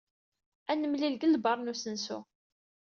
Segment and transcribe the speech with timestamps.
[0.71, 2.19] Ad nemlil deg lbaṛ n usensu.